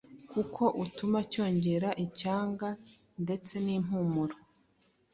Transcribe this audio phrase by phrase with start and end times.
[0.31, 2.69] kuko utuma cyongera icyanga
[3.23, 4.35] ndetse n’impumuro,